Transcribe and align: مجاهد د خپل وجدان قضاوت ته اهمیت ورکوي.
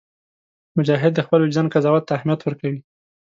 مجاهد 0.77 1.11
د 1.15 1.19
خپل 1.25 1.39
وجدان 1.41 1.67
قضاوت 1.73 2.03
ته 2.07 2.11
اهمیت 2.17 2.39
ورکوي. 2.43 2.79